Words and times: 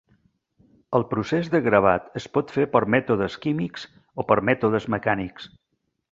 El 0.99 1.03
procés 1.09 1.49
de 1.55 1.59
gravat 1.65 2.07
es 2.21 2.25
pot 2.37 2.53
fer 2.55 2.65
per 2.75 2.81
mètodes 2.95 3.35
químics 3.43 3.83
o 4.23 4.25
per 4.31 4.39
mètodes 4.51 4.89
mecànics. 4.95 5.47